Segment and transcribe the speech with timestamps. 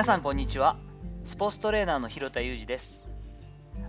[0.00, 0.78] 皆さんこんにちは。
[1.24, 3.06] スポーツトレーナーの広田裕二です。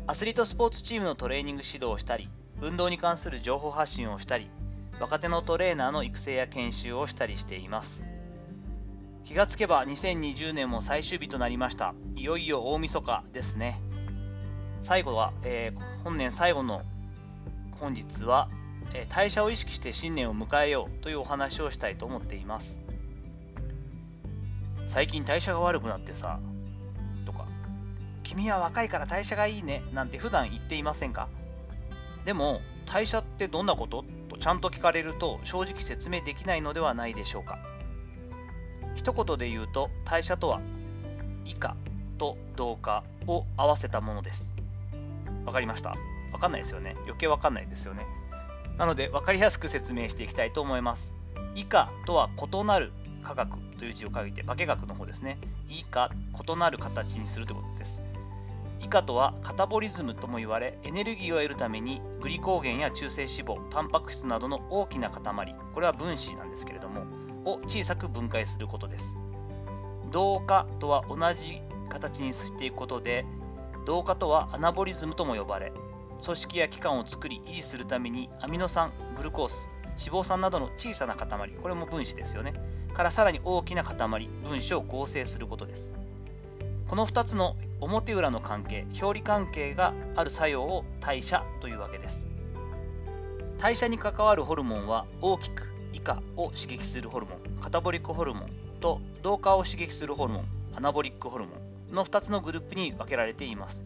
[0.07, 2.29] アスリートスポーツチームのトレーニング指導をしたり
[2.59, 4.51] 運動に関する情報発信をしたり
[4.99, 8.03] 若手のトレーナーの育成や研修をしたりしています。
[9.23, 11.95] 気がつけば2020年も最終日となりました。
[12.17, 13.79] いよいよ大晦日ですね。
[14.81, 16.81] 最後は、えー、本年最後の
[17.79, 18.49] 本日は、
[18.93, 22.81] えー、代謝を意識して新年を迎えようというお話をしたいと思っています。
[24.91, 26.37] 最近代謝が悪くなってさ
[27.25, 27.45] とか
[28.23, 31.29] 君は若いから代謝がいいねなんて普段言っていませんか？
[32.25, 34.03] でも代謝ってどんなこと？
[34.27, 37.57] とちゃんと聞かれると正直説明できないのではないでしょうか。
[38.93, 40.59] 一言で言うと代謝とは
[41.45, 41.77] 以下
[42.17, 44.51] と同化を合わせたものです。
[45.45, 45.95] わかりました？
[46.33, 46.97] わかんないですよね。
[47.03, 48.05] 余計わかんないですよね。
[48.77, 51.13] なので分かりやすく説明していきたいと思います
[51.55, 55.37] 以下とは異なる科学という字を書いて化学の方ですね。
[55.69, 56.09] 以下
[56.47, 58.01] 異なる形にするということです。
[58.83, 67.05] 以下とはカタボリズムとも言われエネルギーを得るためにグリコーゲンや中性脂肪タンパク質などの大きな塊これは分子なんですけれども
[67.45, 69.15] を小さく分解することです。
[70.11, 73.25] 同化とは同じ形にしていくことで
[73.85, 75.71] 同化とはアナボリズムとも呼ばれ
[76.23, 82.53] 組織や器官を作り維持するためにアミノ酸グルコース脂肪酸などの小さな塊これも分子ですよね。
[82.91, 85.93] からさらに大きな塊分子を合成することです。
[86.87, 92.27] この2つの表裏の関係表裏関係がある作用を代謝というわけです。
[93.57, 100.45] 代謝に関わるホルモンは大きく以下を刺激するホルモンカタボリックホルモンと同化を刺激するホルモン
[100.75, 101.51] アナボリックホルモ
[101.91, 103.85] ンの2つのグループに分けられています。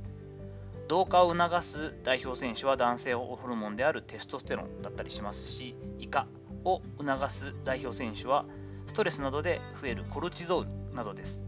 [0.87, 6.27] 同化を促す代表選手は男性ホルモンであるテストステロンだったりしますし以下
[6.63, 8.45] を促す代表選手は
[8.87, 11.43] ストレスなどで増えるコルチゾールなどです。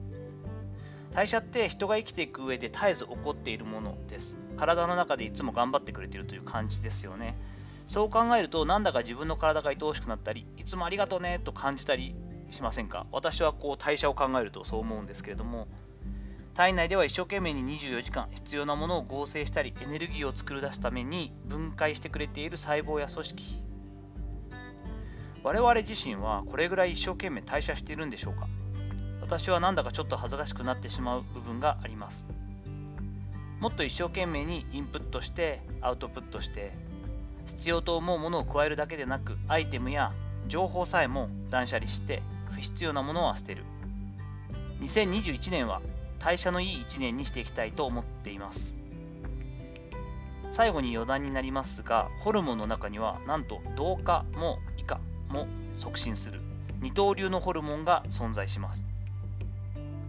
[1.11, 4.37] 代謝って人が生きていく上で絶えず起こっているものです。
[4.57, 7.35] 体の中でいつも頑張ってくれているという感じですよね。
[7.87, 12.15] そう考えるとなんだか自分の体が愛おしくなったりいつもありがとうねと感じたり
[12.49, 13.07] しませんか？
[13.11, 15.67] 私はこう代謝を考えるとそう思うんですけれども。
[16.53, 23.45] 体内では一生懸命に24時間必要なものを合成したりエネルギーを作り出すために分解してくれている細胞や組織
[25.47, 28.49] 我々自身はこれぐらい一生懸命代謝しているんでしょうか？
[29.21, 32.27] 私はなんだかちょっと恥ずかしくなってしまう部分があります。
[33.61, 36.73] もっと一生懸命にインプットしてアウトプットして
[37.45, 40.11] 必要と思うものを加えるだけでなくアイテムや
[40.49, 43.63] 情報さえも断捨離して不必要なものは捨てる。
[44.81, 45.81] 2021年は
[46.19, 48.75] 代謝のいい1年にしていきたいと思っています。
[50.51, 54.59] 最後に余談になりますがホルモンの中にはなんと同化も
[55.29, 56.41] も促進する
[56.81, 58.85] 二刀流のホルモンが存在します。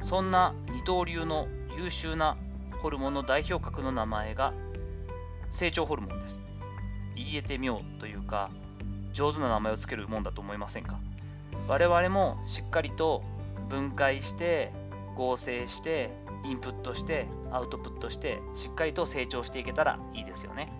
[0.01, 2.37] そんな二刀流の優秀な
[2.83, 4.53] ホルモンの代表格の名前が
[5.51, 6.45] 成長ホルモンです。
[7.17, 8.51] 言えてみようというか
[9.13, 10.99] 上手な名前を付けるもんだと思いませんか？
[11.67, 13.23] 我々もしっかりと
[13.69, 14.71] 分解して
[15.17, 16.11] 合成して
[16.45, 20.73] インプットしてアウトプットしてしっかりと成長していけたらいいですよね。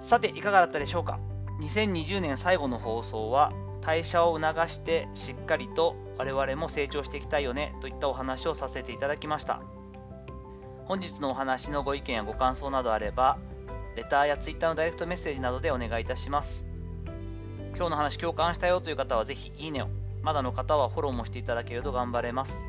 [0.00, 1.18] さていかがだったでしょうか？
[1.60, 9.60] 2020年最後の放送は代謝を促してしっかりと我々も成長していきたいよねといったお話をさせていただきました。
[10.86, 13.38] 本日のお話のご意見やご感想などあれば
[13.96, 16.64] レターや Twitter のダイレクトメッセージなどでお願いいたします。
[17.76, 19.88] 今日の話共感したよという方はぜひいいねを
[20.22, 22.66] まだの方はフォローもしていただけると頑張れます。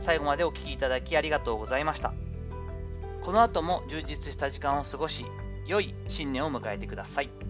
[0.00, 2.12] 最後までお聴きいただきありがとうございました。
[3.22, 5.26] この後も充実した時間を過ごし
[5.66, 7.49] 良い新年を迎えてください。